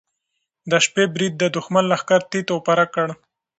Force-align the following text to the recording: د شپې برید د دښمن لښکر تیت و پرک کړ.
د 0.69 0.71
شپې 0.85 1.03
برید 1.15 1.33
د 1.39 1.43
دښمن 1.55 1.83
لښکر 1.91 2.21
تیت 2.31 2.47
و 2.51 2.63
پرک 2.67 2.89
کړ. 2.95 3.07